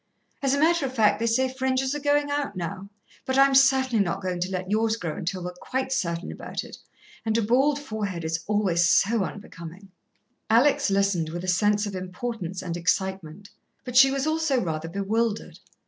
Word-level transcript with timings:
As 0.41 0.55
a 0.55 0.59
matter 0.59 0.87
of 0.87 0.95
fact, 0.95 1.19
they 1.19 1.27
say 1.27 1.47
fringes 1.47 1.93
are 1.93 1.99
goin' 1.99 2.31
out 2.31 2.55
now, 2.55 2.89
but 3.23 3.37
I'm 3.37 3.53
certainly 3.53 4.03
not 4.03 4.23
goin' 4.23 4.39
to 4.39 4.49
let 4.49 4.71
yours 4.71 4.95
grow 4.95 5.15
until 5.15 5.43
we're 5.43 5.53
quite 5.53 5.91
certain 5.91 6.31
about 6.31 6.63
it... 6.63 6.77
and 7.23 7.37
a 7.37 7.41
bald 7.43 7.77
forehead 7.77 8.23
is 8.25 8.43
always 8.47 8.83
so 8.83 9.19
unbecomin'." 9.23 9.89
Alex 10.49 10.89
listened 10.89 11.29
with 11.29 11.43
a 11.43 11.47
sense 11.47 11.85
of 11.85 11.93
importance 11.93 12.63
and 12.63 12.75
excitement, 12.77 13.51
but 13.85 13.95
she 13.95 14.09
was 14.09 14.25
also 14.25 14.59
rather 14.59 14.89
bewildered. 14.89 15.59